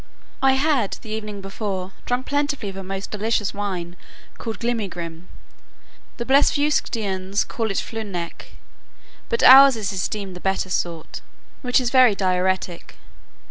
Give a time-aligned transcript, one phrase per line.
[0.41, 3.95] I had, the evening before, drunk plentifully of a most delicious wine
[4.39, 5.27] called glimigrim,
[6.17, 8.53] (the Blefuscudians call it flunec,
[9.29, 11.21] but ours is esteemed the better sort,)
[11.61, 12.95] which is very diuretic.